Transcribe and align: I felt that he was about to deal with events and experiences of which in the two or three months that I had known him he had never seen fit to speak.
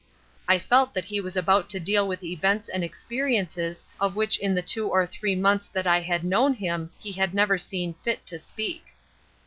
I 0.47 0.57
felt 0.57 0.95
that 0.95 1.05
he 1.05 1.21
was 1.21 1.37
about 1.37 1.69
to 1.69 1.79
deal 1.79 2.07
with 2.07 2.23
events 2.23 2.67
and 2.67 2.83
experiences 2.83 3.85
of 3.99 4.15
which 4.15 4.39
in 4.39 4.55
the 4.55 4.63
two 4.63 4.87
or 4.89 5.05
three 5.05 5.35
months 5.35 5.67
that 5.67 5.85
I 5.85 5.99
had 6.01 6.23
known 6.23 6.55
him 6.55 6.89
he 6.97 7.11
had 7.11 7.35
never 7.35 7.59
seen 7.59 7.93
fit 8.03 8.25
to 8.25 8.39
speak. 8.39 8.83